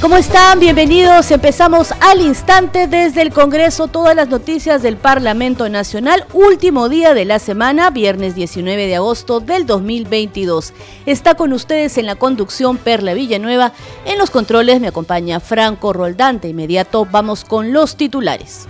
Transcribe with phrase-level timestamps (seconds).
[0.00, 0.60] ¿Cómo están?
[0.60, 1.28] Bienvenidos.
[1.32, 7.24] Empezamos al instante desde el Congreso todas las noticias del Parlamento Nacional, último día de
[7.24, 10.72] la semana, viernes 19 de agosto del 2022.
[11.04, 13.72] Está con ustedes en la conducción Perla Villanueva.
[14.04, 16.46] En los controles me acompaña Franco Roldante.
[16.46, 18.68] Inmediato vamos con los titulares.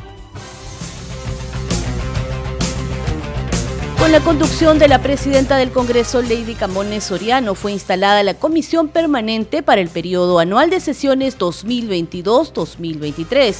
[3.98, 8.86] Con la conducción de la presidenta del Congreso, Lady Camones Soriano, fue instalada la Comisión
[8.88, 13.56] Permanente para el periodo anual de sesiones 2022-2023.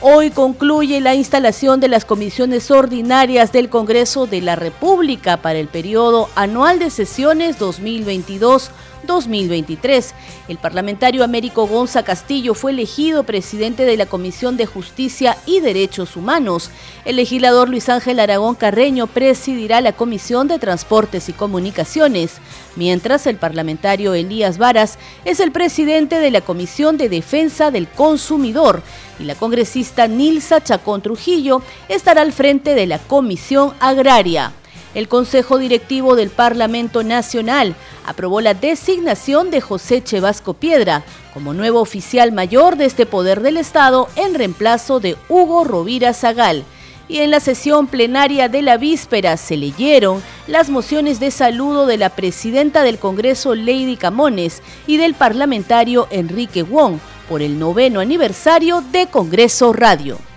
[0.00, 5.66] Hoy concluye la instalación de las comisiones ordinarias del Congreso de la República para el
[5.66, 8.70] periodo anual de sesiones 2022
[9.06, 10.14] 2023.
[10.48, 16.16] El parlamentario Américo Gonza Castillo fue elegido presidente de la Comisión de Justicia y Derechos
[16.16, 16.70] Humanos.
[17.04, 22.38] El legislador Luis Ángel Aragón Carreño presidirá la Comisión de Transportes y Comunicaciones,
[22.76, 28.82] mientras el parlamentario Elías Varas es el presidente de la Comisión de Defensa del Consumidor
[29.18, 34.52] y la congresista Nilsa Chacón Trujillo estará al frente de la Comisión Agraria.
[34.94, 41.80] El Consejo Directivo del Parlamento Nacional aprobó la designación de José Chevasco Piedra como nuevo
[41.80, 46.64] oficial mayor de este poder del Estado en reemplazo de Hugo Rovira Zagal.
[47.06, 51.96] Y en la sesión plenaria de la víspera se leyeron las mociones de saludo de
[51.96, 58.82] la presidenta del Congreso Lady Camones y del parlamentario Enrique Wong por el noveno aniversario
[58.92, 60.29] de Congreso Radio.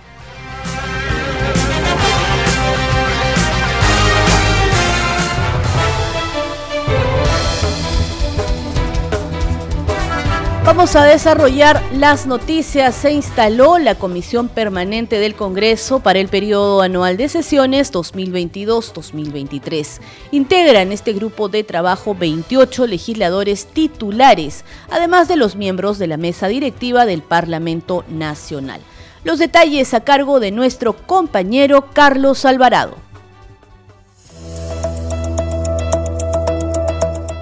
[10.64, 12.94] Vamos a desarrollar las noticias.
[12.94, 20.00] Se instaló la Comisión Permanente del Congreso para el periodo anual de sesiones 2022-2023.
[20.30, 26.48] Integran este grupo de trabajo 28 legisladores titulares, además de los miembros de la mesa
[26.48, 28.80] directiva del Parlamento Nacional.
[29.22, 33.03] Los detalles a cargo de nuestro compañero Carlos Alvarado.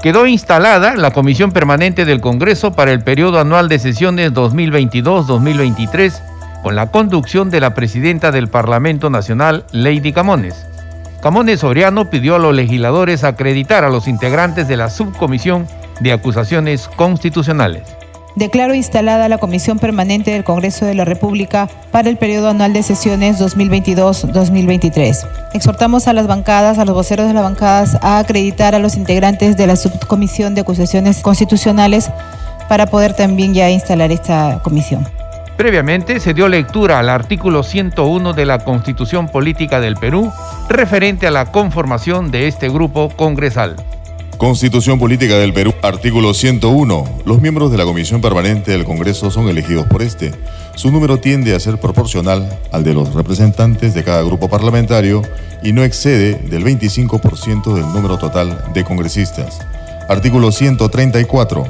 [0.02, 6.20] Quedó instalada la Comisión Permanente del Congreso para el periodo anual de sesiones 2022-2023
[6.62, 10.66] con la conducción de la presidenta del Parlamento Nacional, Lady Camones.
[11.22, 15.68] Camones Soriano pidió a los legisladores acreditar a los integrantes de la subcomisión
[16.00, 17.84] de acusaciones constitucionales.
[18.34, 22.82] Declaro instalada la Comisión Permanente del Congreso de la República para el periodo anual de
[22.82, 25.28] sesiones 2022-2023.
[25.52, 29.58] Exhortamos a las bancadas, a los voceros de las bancadas, a acreditar a los integrantes
[29.58, 32.10] de la Subcomisión de Acusaciones Constitucionales
[32.68, 35.06] para poder también ya instalar esta comisión.
[35.58, 40.32] Previamente se dio lectura al artículo 101 de la Constitución Política del Perú
[40.70, 43.76] referente a la conformación de este grupo congresal.
[44.42, 47.20] Constitución Política del Perú, artículo 101.
[47.24, 50.32] Los miembros de la Comisión Permanente del Congreso son elegidos por este.
[50.74, 55.22] Su número tiende a ser proporcional al de los representantes de cada grupo parlamentario
[55.62, 59.60] y no excede del 25% del número total de congresistas.
[60.08, 61.64] Artículo 134.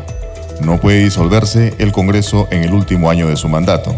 [0.63, 3.95] No puede disolverse el Congreso en el último año de su mandato.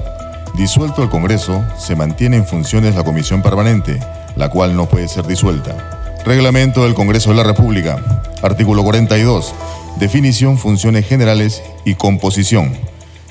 [0.57, 4.01] Disuelto el Congreso, se mantiene en funciones la Comisión Permanente,
[4.35, 5.77] la cual no puede ser disuelta.
[6.25, 8.24] Reglamento del Congreso de la República.
[8.43, 9.55] Artículo 42.
[9.99, 12.73] Definición, funciones generales y composición.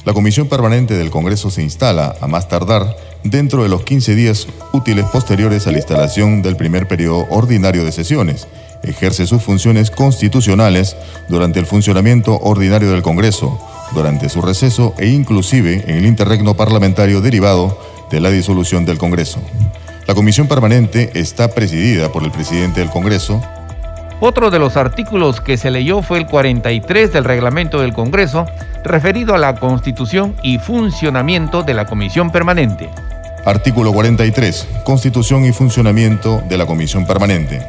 [0.05, 4.47] La Comisión Permanente del Congreso se instala, a más tardar, dentro de los 15 días
[4.73, 8.47] útiles posteriores a la instalación del primer periodo ordinario de sesiones.
[8.83, 10.97] Ejerce sus funciones constitucionales
[11.29, 13.57] durante el funcionamiento ordinario del Congreso,
[13.93, 17.79] durante su receso e inclusive en el interregno parlamentario derivado
[18.11, 19.39] de la disolución del Congreso.
[20.05, 23.41] La comisión permanente está presidida por el presidente del Congreso.
[24.25, 28.45] Otro de los artículos que se leyó fue el 43 del reglamento del Congreso,
[28.81, 32.89] referido a la constitución y funcionamiento de la comisión permanente.
[33.43, 34.69] Artículo 43.
[34.85, 37.67] Constitución y funcionamiento de la comisión permanente.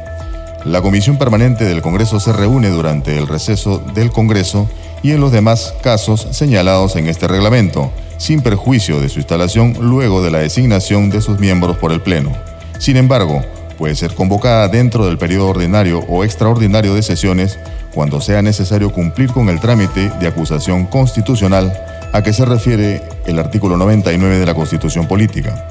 [0.63, 4.69] La comisión permanente del Congreso se reúne durante el receso del Congreso
[5.03, 10.23] y en los demás casos señalados en este reglamento sin perjuicio de su instalación luego
[10.23, 12.31] de la designación de sus miembros por el Pleno.
[12.79, 13.41] Sin embargo,
[13.77, 17.59] puede ser convocada dentro del periodo ordinario o extraordinario de sesiones
[17.93, 21.73] cuando sea necesario cumplir con el trámite de acusación constitucional
[22.13, 25.67] a que se refiere el artículo 99 de la Constitución Política.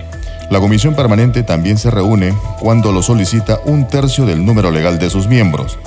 [0.50, 5.08] La comisión permanente también se reúne cuando lo solicita un tercio del número legal de
[5.10, 5.78] sus miembros.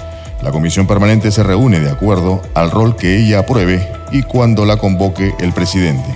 [0.42, 4.78] La comisión permanente se reúne de acuerdo al rol que ella apruebe y cuando la
[4.78, 6.10] convoque el presidente.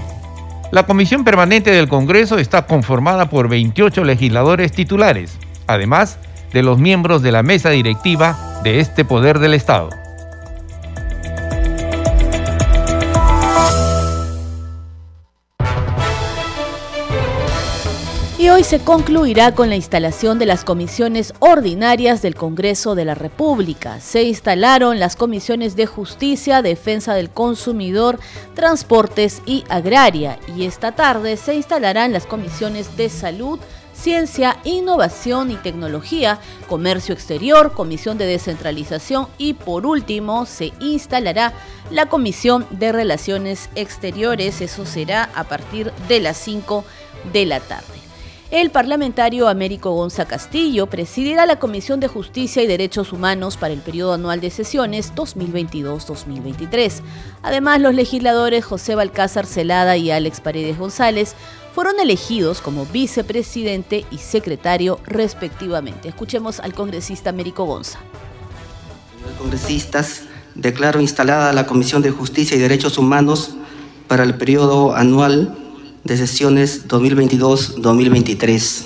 [0.72, 5.38] La Comisión Permanente del Congreso está conformada por 28 legisladores titulares,
[5.74, 6.18] además
[6.54, 9.90] de los miembros de la mesa directiva de este poder del Estado.
[18.42, 23.14] Y hoy se concluirá con la instalación de las comisiones ordinarias del Congreso de la
[23.14, 24.00] República.
[24.00, 28.20] Se instalaron las comisiones de Justicia, Defensa del Consumidor,
[28.56, 30.40] Transportes y Agraria.
[30.58, 33.60] Y esta tarde se instalarán las comisiones de Salud,
[34.02, 41.54] Ciencia, Innovación y Tecnología, Comercio Exterior, Comisión de Descentralización y por último se instalará
[41.92, 44.62] la Comisión de Relaciones Exteriores.
[44.62, 46.84] Eso será a partir de las 5
[47.32, 48.02] de la tarde.
[48.52, 53.80] El parlamentario Américo Gonza Castillo presidirá la Comisión de Justicia y Derechos Humanos para el
[53.80, 57.02] periodo anual de sesiones 2022-2023.
[57.44, 61.34] Además, los legisladores José Balcázar Celada y Alex Paredes González
[61.74, 66.10] fueron elegidos como vicepresidente y secretario respectivamente.
[66.10, 68.00] Escuchemos al congresista Américo Gonza.
[69.18, 70.24] Señores congresistas,
[70.56, 73.52] declaro instalada la Comisión de Justicia y Derechos Humanos
[74.08, 75.58] para el periodo anual
[76.04, 78.86] de sesiones 2022-2023.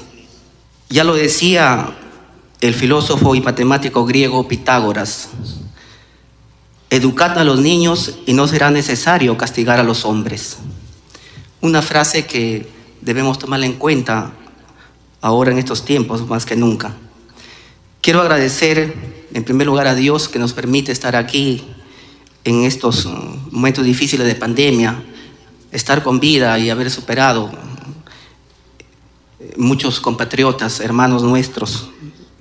[0.90, 1.96] Ya lo decía
[2.62, 5.30] el filósofo y matemático griego Pitágoras,
[6.90, 10.58] educad a los niños y no será necesario castigar a los hombres.
[11.62, 12.75] Una frase que
[13.06, 14.32] debemos tomarla en cuenta
[15.22, 16.96] ahora en estos tiempos más que nunca.
[18.02, 21.64] Quiero agradecer en primer lugar a Dios que nos permite estar aquí
[22.44, 23.06] en estos
[23.52, 25.04] momentos difíciles de pandemia,
[25.72, 27.52] estar con vida y haber superado
[29.56, 31.90] muchos compatriotas, hermanos nuestros,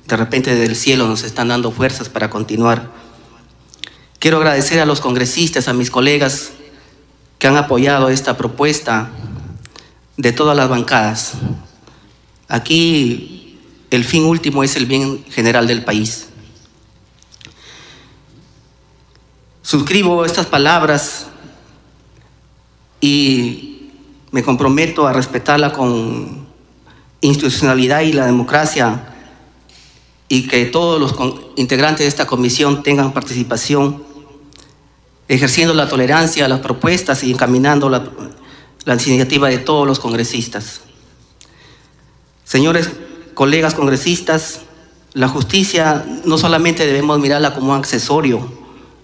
[0.08, 2.90] de repente del cielo nos están dando fuerzas para continuar.
[4.18, 6.52] Quiero agradecer a los congresistas, a mis colegas
[7.38, 9.10] que han apoyado esta propuesta
[10.16, 11.34] de todas las bancadas.
[12.48, 13.58] Aquí
[13.90, 16.28] el fin último es el bien general del país.
[19.62, 21.26] Suscribo estas palabras
[23.00, 23.90] y
[24.30, 26.46] me comprometo a respetarla con
[27.20, 29.14] institucionalidad y la democracia
[30.28, 31.14] y que todos los
[31.56, 34.02] integrantes de esta comisión tengan participación,
[35.28, 38.04] ejerciendo la tolerancia a las propuestas y encaminando la,
[38.84, 40.80] la iniciativa de todos los congresistas.
[42.44, 42.90] Señores
[43.34, 44.60] colegas congresistas,
[45.12, 48.46] la justicia no solamente debemos mirarla como un accesorio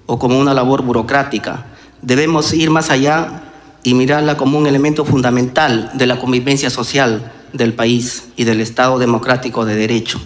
[0.07, 1.67] o como una labor burocrática,
[2.03, 3.45] debemos ir más allá
[3.83, 8.99] y mirarla como un elemento fundamental de la convivencia social del país y del Estado
[8.99, 10.21] democrático de derecho.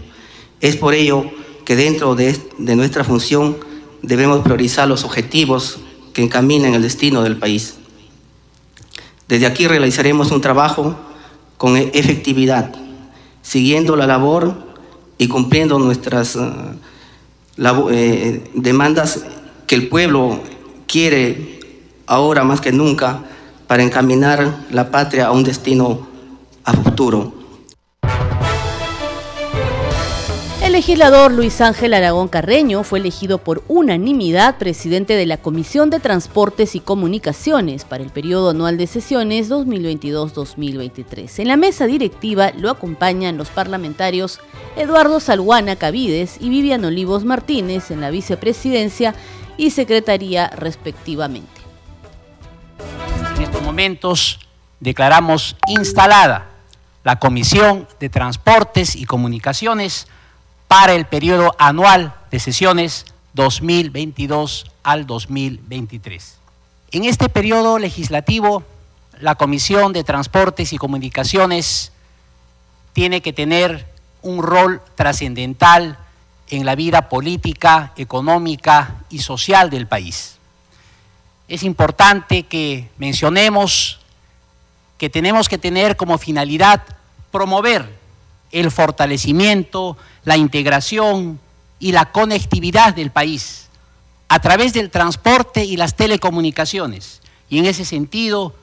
[0.61, 1.31] Es por ello
[1.65, 3.57] que dentro de, de nuestra función
[4.03, 5.79] debemos priorizar los objetivos
[6.12, 7.77] que encaminen el destino del país.
[9.29, 10.97] Desde aquí realizaremos un trabajo
[11.56, 12.75] con efectividad,
[13.43, 14.55] siguiendo la labor
[15.19, 19.25] y cumpliendo nuestras uh, eh, demandas
[19.67, 20.41] que el pueblo
[20.87, 21.61] quiere
[22.06, 23.23] ahora más que nunca
[23.67, 26.06] para encaminar la patria a un destino
[26.65, 27.34] a futuro.
[30.75, 36.75] Legislador Luis Ángel Aragón Carreño fue elegido por unanimidad presidente de la Comisión de Transportes
[36.75, 41.38] y Comunicaciones para el periodo anual de sesiones 2022-2023.
[41.38, 44.40] En la mesa directiva lo acompañan los parlamentarios
[44.75, 49.14] Eduardo Salguana Cavides y Vivian Olivos Martínez en la vicepresidencia
[49.57, 51.62] y secretaría respectivamente
[53.40, 54.40] estos momentos
[54.81, 56.50] declaramos instalada
[57.04, 60.09] la Comisión de Transportes y Comunicaciones
[60.76, 66.37] para el periodo anual de sesiones 2022 al 2023.
[66.90, 68.64] En este periodo legislativo,
[69.21, 71.93] la Comisión de Transportes y Comunicaciones
[72.93, 73.87] tiene que tener
[74.23, 75.97] un rol trascendental
[76.50, 80.35] en la vida política, económica y social del país
[81.49, 84.00] es importante que mencionemos
[84.99, 86.83] que tenemos que tener como finalidad
[87.31, 88.03] promover
[88.54, 91.40] el fortalecimiento, la integración
[91.78, 93.68] y la conectividad del país
[94.28, 97.20] a través del transporte y las telecomunicaciones.
[97.50, 98.54] Y en ese sentido,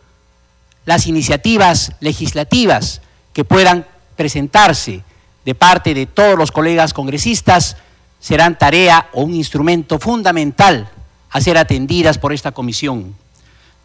[0.85, 3.01] las iniciativas legislativas
[3.33, 5.03] que puedan presentarse
[5.45, 7.77] de parte de todos los colegas congresistas
[8.19, 10.89] serán tarea o un instrumento fundamental
[11.29, 13.15] a ser atendidas por esta comisión.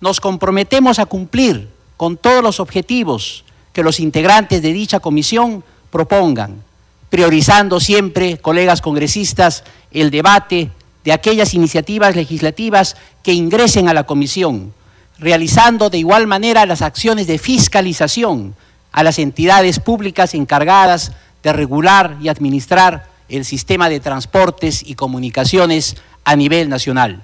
[0.00, 5.64] Nos comprometemos a cumplir con todos los objetivos que los integrantes de dicha comisión
[5.96, 6.62] propongan,
[7.08, 10.70] priorizando siempre, colegas congresistas, el debate
[11.04, 14.74] de aquellas iniciativas legislativas que ingresen a la comisión,
[15.18, 18.54] realizando de igual manera las acciones de fiscalización
[18.92, 21.12] a las entidades públicas encargadas
[21.42, 27.22] de regular y administrar el sistema de transportes y comunicaciones a nivel nacional.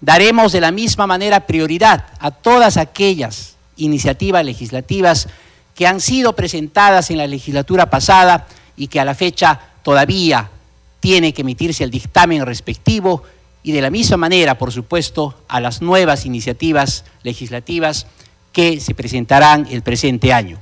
[0.00, 5.28] Daremos de la misma manera prioridad a todas aquellas iniciativas legislativas
[5.78, 10.50] que han sido presentadas en la legislatura pasada y que a la fecha todavía
[10.98, 13.22] tiene que emitirse el dictamen respectivo
[13.62, 18.08] y de la misma manera, por supuesto, a las nuevas iniciativas legislativas
[18.50, 20.58] que se presentarán el presente año.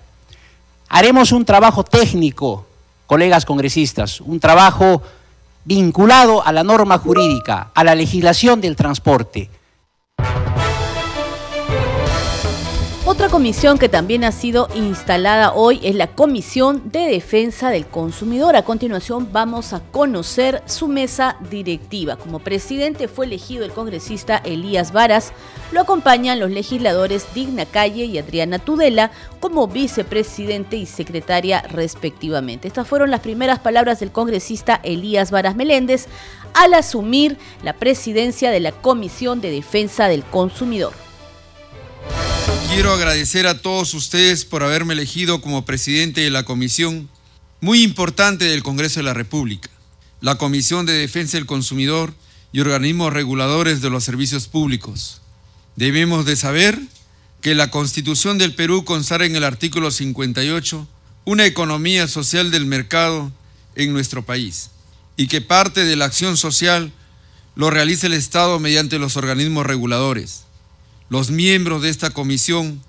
[0.90, 2.66] Haremos un trabajo técnico,
[3.06, 5.02] colegas congresistas, un trabajo
[5.64, 9.48] vinculado a la norma jurídica, a la legislación del transporte,
[13.16, 18.56] Otra comisión que también ha sido instalada hoy es la Comisión de Defensa del Consumidor.
[18.56, 22.16] A continuación vamos a conocer su mesa directiva.
[22.16, 25.32] Como presidente fue elegido el congresista Elías Varas.
[25.72, 32.68] Lo acompañan los legisladores Digna Calle y Adriana Tudela como vicepresidente y secretaria respectivamente.
[32.68, 36.06] Estas fueron las primeras palabras del congresista Elías Varas Meléndez
[36.52, 41.05] al asumir la presidencia de la Comisión de Defensa del Consumidor.
[42.68, 47.08] Quiero agradecer a todos ustedes por haberme elegido como presidente de la comisión
[47.60, 49.70] muy importante del Congreso de la República,
[50.20, 52.14] la Comisión de Defensa del Consumidor
[52.52, 55.22] y organismos reguladores de los servicios públicos.
[55.74, 56.78] Debemos de saber
[57.40, 60.86] que la Constitución del Perú consagra en el artículo 58
[61.24, 63.32] una economía social del mercado
[63.74, 64.70] en nuestro país
[65.16, 66.92] y que parte de la acción social
[67.56, 70.45] lo realiza el Estado mediante los organismos reguladores
[71.08, 72.82] los miembros de esta comisión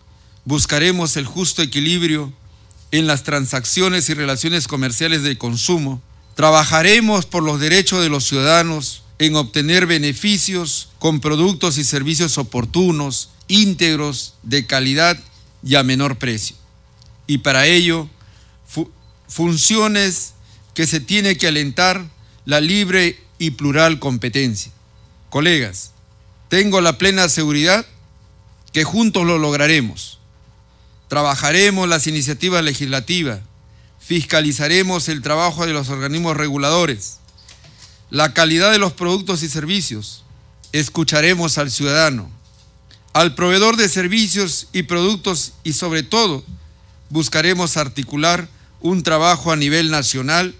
[0.45, 2.33] buscaremos el justo equilibrio
[2.91, 6.01] en las transacciones y relaciones comerciales de consumo.
[6.35, 13.29] Trabajaremos por los derechos de los ciudadanos en obtener beneficios con productos y servicios oportunos,
[13.47, 15.19] íntegros, de calidad
[15.63, 16.55] y a menor precio.
[17.25, 18.07] Y para ello,
[19.27, 20.33] funciones
[20.73, 22.05] que se tiene que alentar
[22.45, 24.71] la libre y plural competencia.
[25.29, 25.91] Colegas,
[26.49, 27.85] tengo la plena seguridad
[28.77, 30.19] que juntos lo lograremos.
[31.07, 33.39] Trabajaremos las iniciativas legislativas,
[33.99, 37.17] fiscalizaremos el trabajo de los organismos reguladores,
[38.11, 40.23] la calidad de los productos y servicios,
[40.73, 42.29] escucharemos al ciudadano,
[43.13, 46.43] al proveedor de servicios y productos y sobre todo
[47.09, 48.47] buscaremos articular
[48.79, 50.53] un trabajo a nivel nacional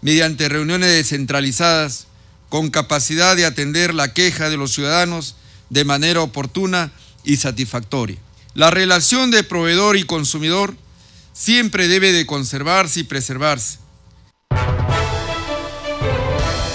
[0.00, 2.06] mediante reuniones descentralizadas
[2.50, 5.34] con capacidad de atender la queja de los ciudadanos
[5.70, 6.92] de manera oportuna
[7.28, 8.16] y satisfactoria.
[8.54, 10.74] La relación de proveedor y consumidor
[11.34, 13.78] siempre debe de conservarse y preservarse.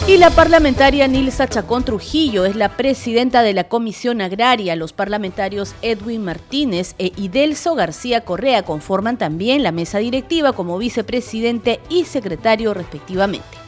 [0.07, 4.75] Y la parlamentaria Nilsa Chacón Trujillo es la presidenta de la Comisión Agraria.
[4.75, 11.79] Los parlamentarios Edwin Martínez e Idelso García Correa conforman también la mesa directiva como vicepresidente
[11.89, 13.62] y secretario respectivamente.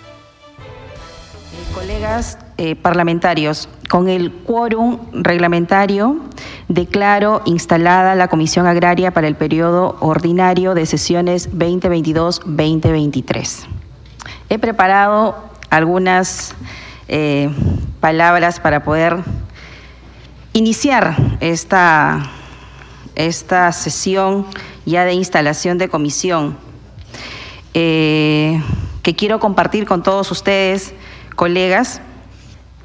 [1.76, 6.22] Colegas eh, parlamentarios, con el quórum reglamentario
[6.70, 13.66] declaro instalada la Comisión Agraria para el periodo ordinario de sesiones 2022-2023.
[14.48, 15.36] He preparado
[15.70, 16.56] algunas
[17.10, 17.50] eh,
[18.00, 19.18] palabras para poder
[20.54, 22.32] iniciar esta,
[23.16, 24.46] esta sesión
[24.86, 26.58] ya de instalación de comisión
[27.74, 28.64] eh,
[29.04, 30.94] que quiero compartir con todos ustedes,
[31.36, 32.02] colegas.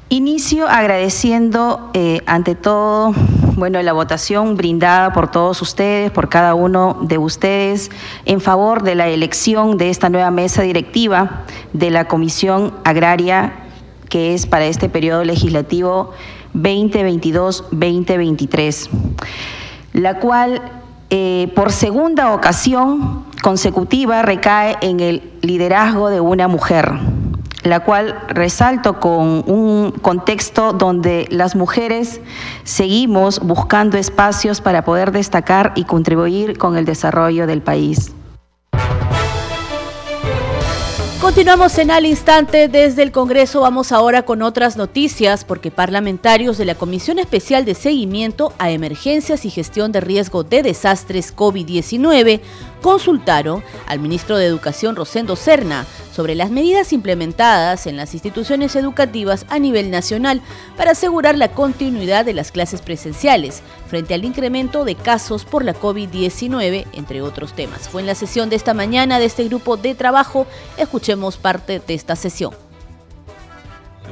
[0.09, 3.13] Inicio agradeciendo eh, ante todo,
[3.55, 7.89] bueno, la votación brindada por todos ustedes, por cada uno de ustedes,
[8.25, 13.53] en favor de la elección de esta nueva mesa directiva de la Comisión Agraria,
[14.09, 16.11] que es para este periodo legislativo
[16.53, 18.89] 2022-2023,
[19.93, 20.61] la cual
[21.09, 26.99] eh, por segunda ocasión consecutiva recae en el liderazgo de una mujer
[27.63, 32.21] la cual resalto con un contexto donde las mujeres
[32.63, 38.13] seguimos buscando espacios para poder destacar y contribuir con el desarrollo del país.
[41.21, 43.61] Continuamos en al instante desde el Congreso.
[43.61, 49.45] Vamos ahora con otras noticias porque parlamentarios de la Comisión Especial de Seguimiento a Emergencias
[49.45, 52.41] y Gestión de Riesgo de Desastres COVID-19
[52.81, 59.45] consultaron al ministro de Educación Rosendo Serna sobre las medidas implementadas en las instituciones educativas
[59.49, 60.41] a nivel nacional
[60.75, 65.73] para asegurar la continuidad de las clases presenciales frente al incremento de casos por la
[65.73, 67.87] COVID-19, entre otros temas.
[67.87, 70.47] Fue en la sesión de esta mañana de este grupo de trabajo.
[71.11, 72.53] Escuchemos parte de esta sesión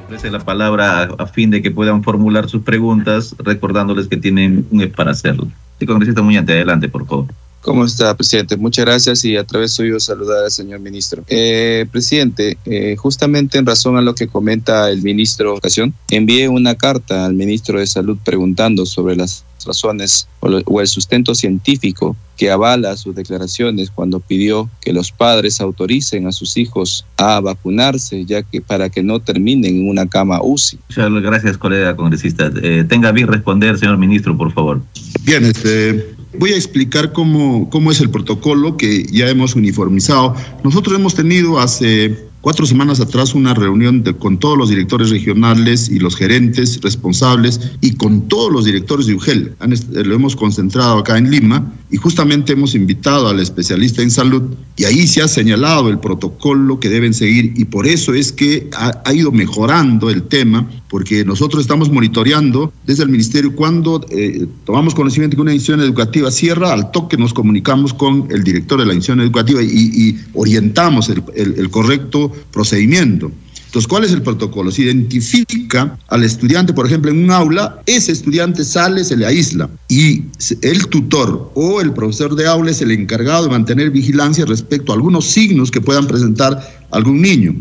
[0.05, 4.79] ofrece la palabra a, fin de que puedan formular sus preguntas, recordándoles que tienen un
[4.79, 5.47] mes para hacerlo.
[5.79, 7.27] Sí, congresista Muñante, adelante, por favor.
[7.61, 8.57] ¿Cómo está, presidente?
[8.57, 11.23] Muchas gracias y a través suyo saludar al señor ministro.
[11.27, 16.49] Eh, presidente, eh, justamente en razón a lo que comenta el ministro de Educación, envié
[16.49, 22.49] una carta al ministro de Salud preguntando sobre las razones o, el sustento científico que
[22.49, 28.43] avala sus declaraciones cuando pidió que los padres autoricen a sus hijos a vacunarse, ya
[28.43, 30.79] que para que no terminen en una cama UCI.
[30.87, 32.51] Muchas gracias, colega congresista.
[32.61, 34.81] Eh, tenga bien responder, señor ministro, por favor.
[35.23, 40.35] Bien, este, Voy a explicar cómo, cómo es el protocolo que ya hemos uniformizado.
[40.63, 45.99] Nosotros hemos tenido hace cuatro semanas atrás una reunión con todos los directores regionales y
[45.99, 49.55] los gerentes responsables y con todos los directores de UGEL.
[49.91, 54.43] lo hemos concentrado acá en Lima y justamente hemos invitado al especialista en salud
[54.77, 58.69] y ahí se ha señalado el protocolo que deben seguir y por eso es que
[58.73, 64.95] ha, ido mejorando el tema porque nosotros estamos monitoreando desde el ministerio cuando eh, tomamos
[64.95, 68.93] conocimiento que una institución educativa cierra, al toque nos comunicamos con el director de la
[68.93, 73.31] institución educativa y, orientamos el correcto procedimiento.
[73.69, 74.71] Entonces, ¿cuál es el protocolo?
[74.71, 79.69] Se identifica al estudiante, por ejemplo, en un aula, ese estudiante sale, se le aísla
[79.87, 80.23] y
[80.63, 84.95] el tutor o el profesor de aula es el encargado de mantener vigilancia respecto a
[84.95, 86.59] algunos signos que puedan presentar
[86.89, 87.53] algún niño.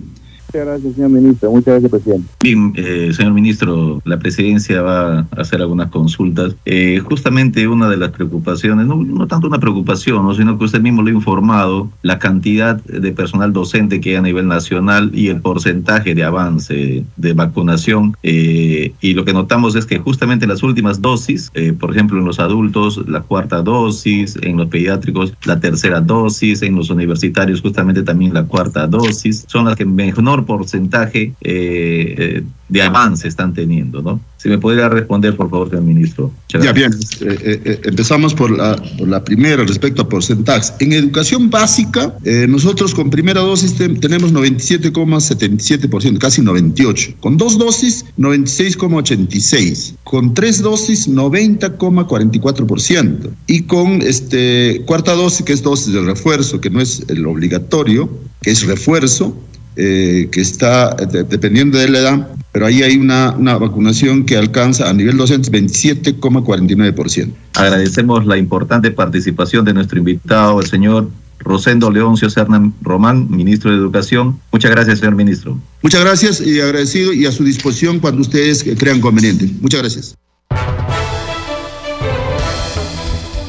[0.49, 1.51] Muchas gracias, señor ministro.
[1.51, 2.29] Muchas gracias, presidente.
[2.41, 6.57] Bien, eh, señor ministro, la presidencia va a hacer algunas consultas.
[6.65, 11.09] Eh, justamente una de las preocupaciones, no, tanto una preocupación, sino que usted mismo lo
[11.09, 16.15] ha informado, la cantidad de personal docente que hay a nivel nacional y el porcentaje
[16.15, 18.17] de avance de vacunación.
[18.23, 22.41] Eh, y lo que notamos es que justamente las últimas dosis, por ejemplo, en los
[22.41, 28.33] adultos, la cuarta dosis, en los pediátricos, la tercera dosis, en los universitarios, justamente también
[28.33, 34.21] la cuarta dosis, son las que mejor porcentaje eh, eh, de avance están teniendo, ¿no?
[34.37, 36.31] Si me podría responder, por favor, señor ministro.
[36.49, 36.93] Ya bien,
[37.23, 40.75] eh, empezamos por la, por la, primera respecto a porcentajes.
[40.79, 42.15] En educación básica,
[42.47, 47.17] nosotros con primera dosis tenemos 97,77%, casi 98%.
[47.21, 49.97] Con dos dosis, 96,86%.
[50.05, 53.31] Con tres dosis, 90,44%.
[53.47, 58.09] Y con este, cuarta dosis, que es dosis de refuerzo, que no es el obligatorio,
[58.43, 59.37] que es refuerzo,
[59.81, 64.91] eh, que está dependiendo de la edad, pero ahí hay una, una vacunación que alcanza
[64.91, 67.31] a nivel docente 27,49%.
[67.55, 73.77] Agradecemos la importante participación de nuestro invitado, el señor Rosendo Leoncio Cernan Román, ministro de
[73.77, 74.41] Educación.
[74.51, 75.57] Muchas gracias, señor ministro.
[75.81, 79.49] Muchas gracias y agradecido y a su disposición cuando ustedes crean conveniente.
[79.61, 80.17] Muchas gracias.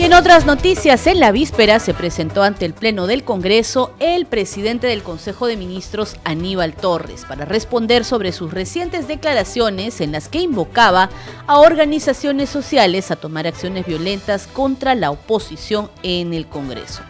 [0.09, 4.87] En otras noticias, en la víspera se presentó ante el Pleno del Congreso el presidente
[4.87, 10.39] del Consejo de Ministros, Aníbal Torres, para responder sobre sus recientes declaraciones en las que
[10.39, 11.11] invocaba
[11.45, 17.03] a organizaciones sociales a tomar acciones violentas contra la oposición en el Congreso.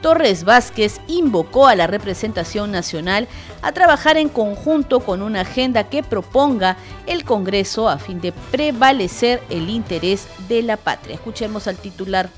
[0.00, 3.28] Torres Vázquez invocó a la representación nacional
[3.60, 9.42] a trabajar en conjunto con una agenda que proponga el Congreso a fin de prevalecer
[9.50, 11.16] el interés de la patria.
[11.16, 12.30] Escuchemos al titular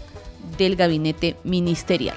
[0.57, 2.17] del gabinete ministerial.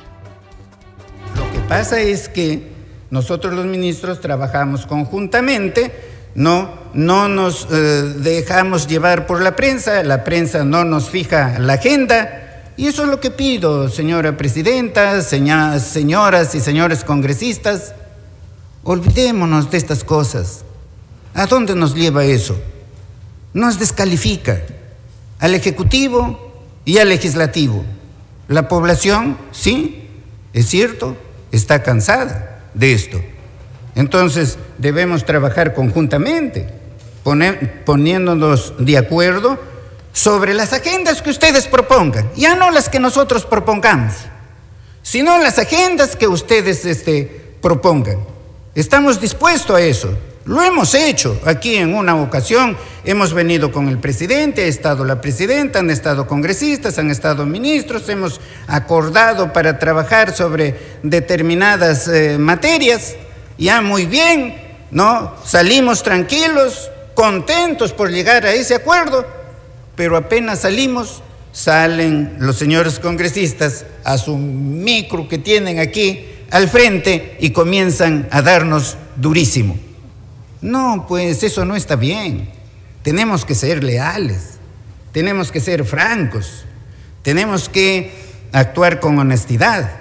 [1.36, 2.72] Lo que pasa es que
[3.10, 5.92] nosotros los ministros trabajamos conjuntamente,
[6.34, 7.76] no, no nos eh,
[8.18, 12.38] dejamos llevar por la prensa, la prensa no nos fija la agenda.
[12.78, 17.94] Y eso es lo que pido, señora presidenta, señoras y señores congresistas.
[18.84, 20.64] Olvidémonos de estas cosas.
[21.34, 22.58] ¿A dónde nos lleva eso?
[23.54, 24.62] Nos descalifica
[25.40, 26.54] al Ejecutivo
[26.86, 27.84] y al Legislativo.
[28.52, 30.10] La población, sí,
[30.52, 31.16] es cierto,
[31.54, 33.22] está cansada de esto.
[33.96, 36.68] Entonces debemos trabajar conjuntamente,
[37.86, 39.58] poniéndonos de acuerdo
[40.12, 44.16] sobre las agendas que ustedes propongan, ya no las que nosotros propongamos,
[45.02, 48.18] sino las agendas que ustedes este, propongan.
[48.76, 50.14] Estamos dispuestos a eso.
[50.46, 52.76] Lo hemos hecho aquí en una ocasión.
[53.06, 58.10] Hemos venido con el presidente, ha estado la presidenta, han estado congresistas, han estado ministros,
[58.10, 63.16] hemos acordado para trabajar sobre determinadas eh, materias.
[63.60, 64.56] Ya muy bien,
[64.90, 65.36] ¿no?
[65.46, 69.26] Salimos tranquilos, contentos por llegar a ese acuerdo,
[69.96, 77.38] pero apenas salimos, salen los señores congresistas a su micro que tienen aquí al frente
[77.40, 79.91] y comienzan a darnos durísimo.
[80.62, 82.50] No, pues eso no está bien.
[83.04, 84.60] Tenemos que ser leales,
[85.12, 86.66] tenemos que ser francos,
[87.24, 88.12] tenemos que
[88.52, 89.92] actuar con honestidad.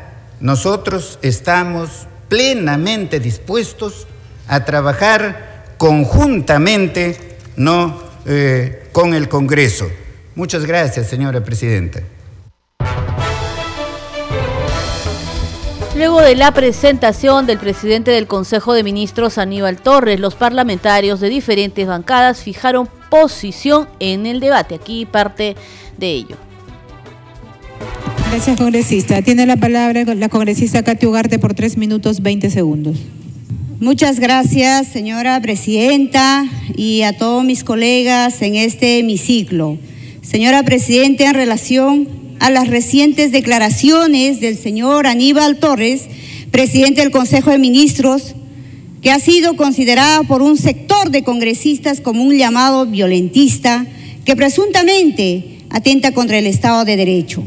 [0.41, 4.07] Nosotros estamos plenamente dispuestos
[4.49, 8.03] a trabajar conjuntamente ¿no?
[8.27, 9.91] Eh, con el Congreso.
[10.35, 12.01] Muchas gracias, señora Presidenta.
[16.01, 21.29] Luego de la presentación del presidente del Consejo de Ministros, Aníbal Torres, los parlamentarios de
[21.29, 24.77] diferentes bancadas fijaron posición en el debate.
[24.77, 25.57] Aquí parte
[25.99, 26.37] de ello.
[28.31, 29.21] Gracias, congresista.
[29.21, 32.97] Tiene la palabra la congresista Katy Ugarte por tres minutos 20 segundos.
[33.79, 39.77] Muchas gracias, señora presidenta, y a todos mis colegas en este hemiciclo.
[40.23, 46.07] Señora presidenta, en relación a las recientes declaraciones del señor Aníbal Torres,
[46.51, 48.35] presidente del Consejo de Ministros,
[49.03, 53.87] que ha sido considerado por un sector de congresistas como un llamado violentista
[54.25, 57.45] que presuntamente atenta contra el Estado de Derecho.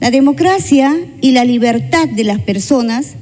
[0.00, 3.14] La democracia y la libertad de las personas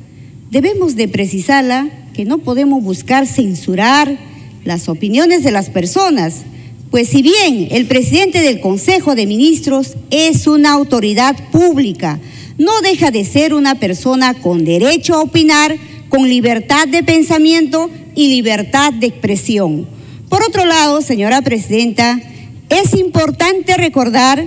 [0.51, 4.17] debemos de precisarla que no podemos buscar censurar
[4.65, 6.43] las opiniones de las personas,
[6.91, 12.19] pues si bien el presidente del Consejo de Ministros es una autoridad pública,
[12.57, 15.77] no deja de ser una persona con derecho a opinar,
[16.09, 19.87] con libertad de pensamiento y libertad de expresión.
[20.29, 22.21] Por otro lado, señora presidenta,
[22.69, 24.47] es importante recordar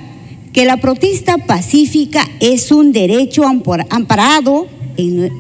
[0.54, 5.32] que la protesta pacífica es un derecho amparado en,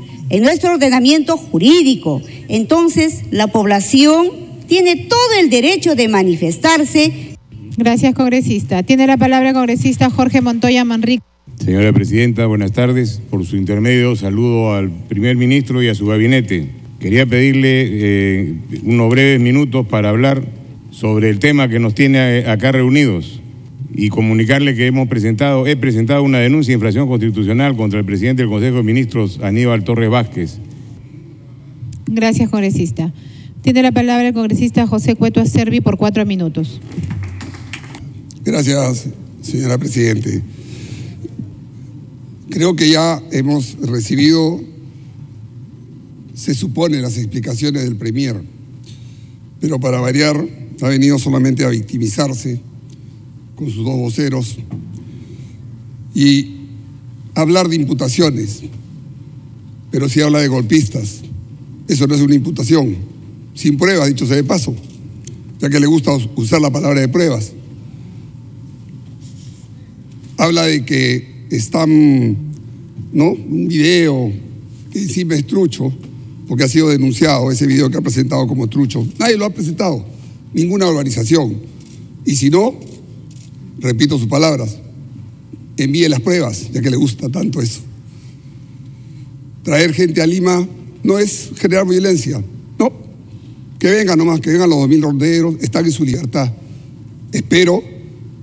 [0.41, 2.21] nuestro ordenamiento jurídico.
[2.47, 4.29] Entonces, la población
[4.71, 7.35] tiene todo el derecho de manifestarse.
[7.75, 8.83] Gracias, congresista.
[8.83, 11.21] Tiene la palabra el congresista Jorge Montoya Manrique.
[11.57, 13.21] Señora Presidenta, buenas tardes.
[13.29, 16.69] Por su intermedio, saludo al primer ministro y a su gabinete.
[17.01, 18.53] Quería pedirle eh,
[18.83, 20.41] unos breves minutos para hablar
[20.89, 23.41] sobre el tema que nos tiene eh, acá reunidos
[23.93, 28.43] y comunicarle que hemos presentado, he presentado una denuncia de infracción constitucional contra el presidente
[28.43, 30.59] del Consejo de Ministros, Aníbal Torres Vázquez.
[32.07, 33.11] Gracias, congresista.
[33.61, 36.81] Tiene la palabra el congresista José Cueto Acervi por cuatro minutos.
[38.43, 39.05] Gracias,
[39.43, 40.41] señora Presidente.
[42.49, 44.59] Creo que ya hemos recibido,
[46.33, 48.41] se supone, las explicaciones del Premier,
[49.59, 50.43] pero para variar
[50.81, 52.59] ha venido solamente a victimizarse
[53.55, 54.57] con sus dos voceros
[56.15, 56.55] y
[57.35, 58.63] hablar de imputaciones,
[59.91, 61.21] pero si habla de golpistas,
[61.87, 63.10] eso no es una imputación
[63.53, 64.75] sin pruebas, dicho sea de paso,
[65.59, 67.51] ya que le gusta usar la palabra de pruebas.
[70.37, 72.37] Habla de que están,
[73.13, 73.31] ¿no?
[73.31, 74.31] Un video
[74.91, 75.93] que encima es trucho,
[76.47, 79.07] porque ha sido denunciado ese video que ha presentado como trucho.
[79.19, 80.03] Nadie lo ha presentado,
[80.53, 81.57] ninguna organización.
[82.25, 82.73] Y si no,
[83.79, 84.77] repito sus palabras,
[85.77, 87.81] envíe las pruebas, ya que le gusta tanto eso.
[89.63, 90.67] Traer gente a Lima
[91.03, 92.43] no es generar violencia,
[93.81, 96.53] que vengan nomás, que vengan los dos mil ronderos, están en su libertad.
[97.31, 97.83] Espero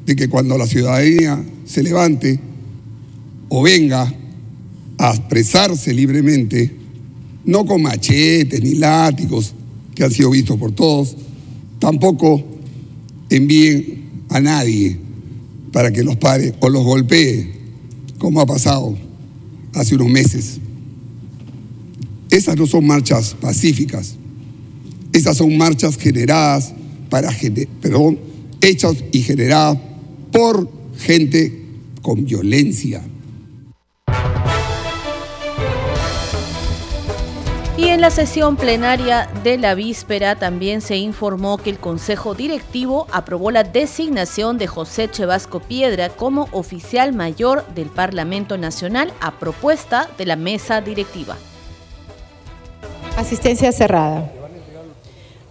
[0.04, 2.40] de que cuando la ciudadanía se levante
[3.48, 4.12] o venga
[4.98, 6.72] a expresarse libremente,
[7.44, 9.54] no con machetes ni látigos
[9.94, 11.16] que han sido vistos por todos,
[11.78, 12.42] tampoco
[13.30, 14.98] envíen a nadie
[15.70, 17.48] para que los pare o los golpee,
[18.18, 18.98] como ha pasado
[19.72, 20.58] hace unos meses.
[22.28, 24.17] Esas no son marchas pacíficas,
[25.12, 26.72] esas son marchas generadas
[27.10, 27.30] para,
[27.80, 28.18] perdón,
[28.60, 29.78] hechas y generadas
[30.32, 31.64] por gente
[32.02, 33.02] con violencia.
[37.76, 43.06] Y en la sesión plenaria de la víspera también se informó que el Consejo Directivo
[43.12, 50.10] aprobó la designación de José Chevasco Piedra como oficial mayor del Parlamento Nacional a propuesta
[50.18, 51.36] de la mesa directiva.
[53.16, 54.37] Asistencia cerrada.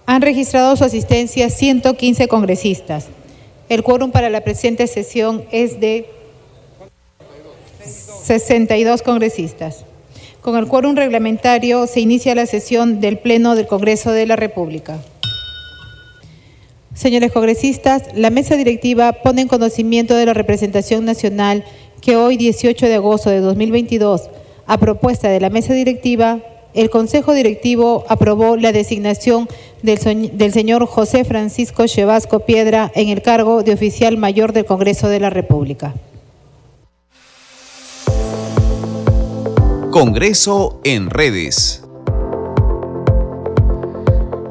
[0.08, 3.08] Han registrado su asistencia 115 congresistas.
[3.68, 6.10] El quórum para la presente sesión es de
[8.24, 9.84] 62 congresistas.
[10.40, 14.98] Con el quórum reglamentario se inicia la sesión del Pleno del Congreso de la República.
[16.96, 21.66] Señores congresistas, la mesa directiva pone en conocimiento de la representación nacional
[22.00, 24.30] que hoy, 18 de agosto de 2022,
[24.68, 26.40] a propuesta de la mesa directiva,
[26.78, 29.50] el Consejo Directivo aprobó la designación
[29.82, 30.00] del,
[30.54, 35.32] señor José Francisco Chevasco Piedra en el cargo de oficial mayor del Congreso de la
[35.32, 35.96] República.
[39.92, 41.84] Congreso en redes.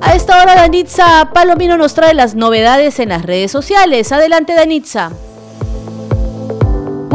[0.01, 4.11] A esta hora Danitza Palomino nos trae las novedades en las redes sociales.
[4.11, 5.13] Adelante Danitza.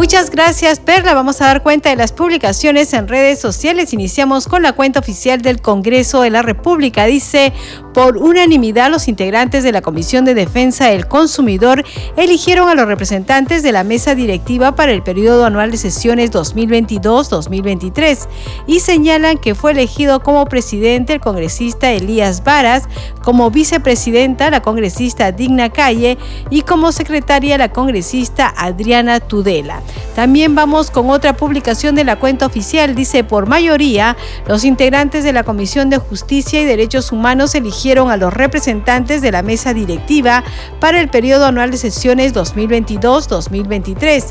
[0.02, 1.14] Muchas gracias, Perla.
[1.14, 3.94] Vamos a dar cuenta de las publicaciones en redes sociales.
[3.94, 7.06] Iniciamos con la cuenta oficial del Congreso de la República.
[7.06, 7.54] Dice,
[7.94, 11.84] Por unanimidad, los integrantes de la Comisión de Defensa del Consumidor
[12.16, 18.28] eligieron a los representantes de la mesa directiva para el periodo anual de sesiones 2022-2023
[18.66, 22.88] y señalan que fue elegido como presidente el congresista Elías Varas,
[23.24, 26.18] como vicepresidenta la congresista Digna Calle
[26.50, 29.82] y como secretaria la congresista Adriana Tudela.
[30.16, 32.96] También vamos con otra publicación de la cuenta oficial.
[32.96, 34.16] Dice, por mayoría,
[34.48, 39.32] los integrantes de la Comisión de Justicia y Derechos Humanos eligieron a los representantes de
[39.32, 40.44] la mesa directiva
[40.80, 44.26] para el periodo anual de sesiones 2022-2023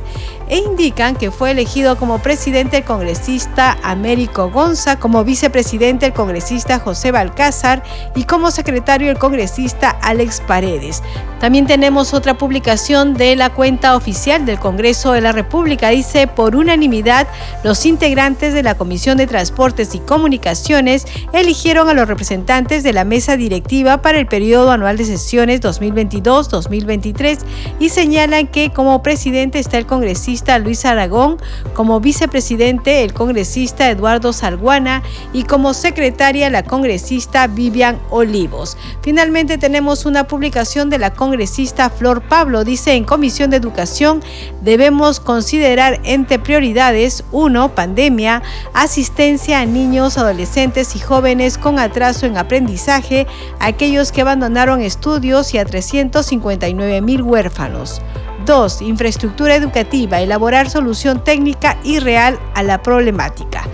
[0.48, 6.78] e indican que fue elegido como presidente el congresista Américo Gonza, como vicepresidente el congresista
[6.78, 7.82] José Balcázar
[8.14, 11.02] y como secretario el congresista Alex Paredes.
[11.40, 15.88] También tenemos otra publicación de la cuenta oficial del Congreso de la República.
[15.88, 17.26] Dice, por unanimidad,
[17.64, 23.04] los integrantes de la Comisión de Transportes y Comunicaciones eligieron a los representantes de la
[23.04, 27.38] mesa directiva para el periodo anual de sesiones 2022-2023
[27.81, 31.38] y señalan que como presidente está el congresista Luis Aragón,
[31.74, 38.76] como vicepresidente el congresista Eduardo Salguana y como secretaria la congresista Vivian Olivos.
[39.03, 42.64] Finalmente tenemos una publicación de la congresista Flor Pablo.
[42.64, 44.22] Dice en Comisión de Educación
[44.61, 47.74] debemos considerar entre prioridades 1.
[47.74, 48.42] Pandemia,
[48.74, 53.26] asistencia a niños, adolescentes y jóvenes con atraso en aprendizaje,
[53.58, 58.02] aquellos que abandonaron estudios y a 359 mil huérfanos.
[58.46, 58.82] 2.
[58.82, 63.64] Infraestructura educativa, elaborar solución técnica y real a la problemática.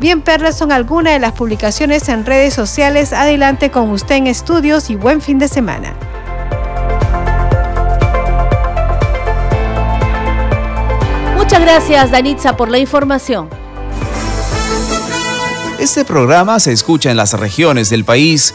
[0.00, 3.12] Bien, Perlas son algunas de las publicaciones en redes sociales.
[3.12, 5.94] Adelante con usted en estudios y buen fin de semana.
[11.36, 13.48] Muchas gracias, Danitza, por la información.
[15.78, 18.54] Este programa se escucha en las regiones del país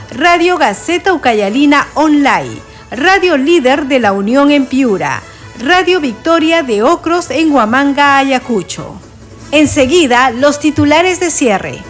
[0.11, 2.57] Radio Gaceta Ucayalina Online,
[2.91, 5.23] Radio Líder de la Unión en Piura,
[5.57, 8.99] Radio Victoria de Ocros en Huamanga, Ayacucho.
[9.53, 11.81] Enseguida, los titulares de cierre.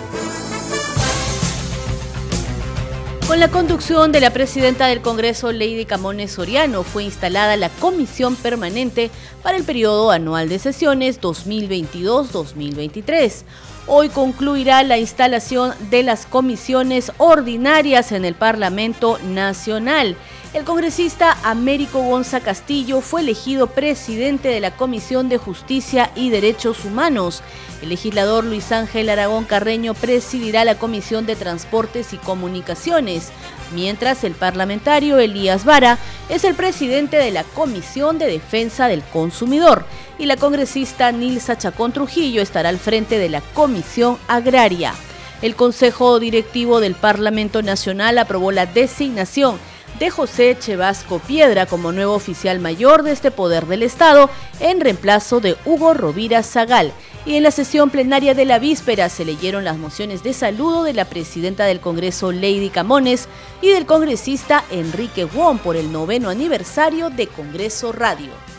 [3.28, 8.36] Con la conducción de la presidenta del Congreso, Lady Camones Soriano, fue instalada la Comisión
[8.36, 9.10] Permanente
[9.42, 13.46] para el periodo anual de sesiones 2022-2023.
[13.88, 20.15] Hoy concluirá la instalación de las comisiones ordinarias en el Parlamento Nacional.
[20.54, 26.84] El congresista Américo Gonza Castillo fue elegido presidente de la Comisión de Justicia y Derechos
[26.84, 27.42] Humanos.
[27.82, 33.30] El legislador Luis Ángel Aragón Carreño presidirá la Comisión de Transportes y Comunicaciones,
[33.74, 39.86] mientras el parlamentario Elías Vara es el presidente de la Comisión de Defensa del Consumidor
[40.20, 44.96] y la congresista Nilsa Chacón Trujillo estará al frente de la Comisión Agraria.
[45.42, 49.58] El Consejo Directivo del Parlamento Nacional aprobó la designación
[50.02, 55.42] de José Chevasco Piedra como nuevo oficial mayor de este poder del Estado en reemplazo
[55.42, 56.92] de Hugo Rovira Zagal.
[57.24, 60.96] Y en la sesión plenaria de la víspera se leyeron las mociones de saludo de
[60.96, 63.28] la presidenta del Congreso Lady Camones
[63.62, 68.51] y del congresista Enrique Wong por el noveno aniversario de Congreso Radio.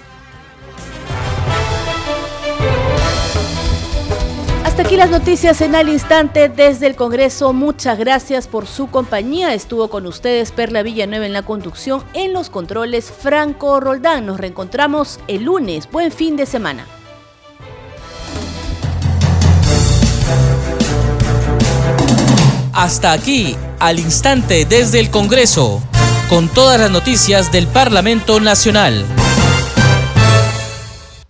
[4.72, 7.52] Hasta aquí las noticias en al instante desde el Congreso.
[7.52, 9.52] Muchas gracias por su compañía.
[9.52, 14.24] Estuvo con ustedes Perla Villanueva en la conducción, en los controles Franco Roldán.
[14.24, 15.90] Nos reencontramos el lunes.
[15.92, 16.86] Buen fin de semana.
[22.72, 25.82] Hasta aquí, al instante desde el Congreso,
[26.30, 29.04] con todas las noticias del Parlamento Nacional.